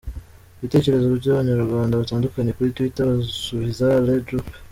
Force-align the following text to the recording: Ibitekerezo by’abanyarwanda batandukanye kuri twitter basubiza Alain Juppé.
Ibitekerezo 0.59 1.05
by’abanyarwanda 1.19 1.99
batandukanye 2.01 2.51
kuri 2.53 2.73
twitter 2.77 3.07
basubiza 3.11 3.85
Alain 3.99 4.21
Juppé. 4.27 4.53